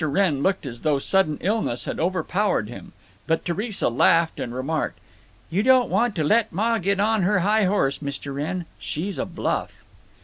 [0.03, 2.91] Wrenn looked as though sudden illness had overpowered him.
[3.27, 4.97] But Theresa laughed, and remarked:
[5.51, 8.33] "You don't want to let Ma get on her high horse, Mr.
[8.33, 8.65] Wrenn.
[8.79, 9.71] She's a bluff."